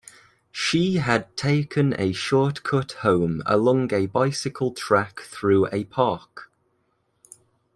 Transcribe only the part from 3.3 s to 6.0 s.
along a bicycle track through a